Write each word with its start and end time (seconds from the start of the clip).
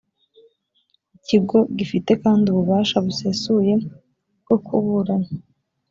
ikigo 1.17 1.57
gifite 1.77 2.11
kandi 2.23 2.45
ububasha 2.49 2.97
busesuye 3.05 3.73
bwo 4.41 4.57
kuburana 4.65 5.29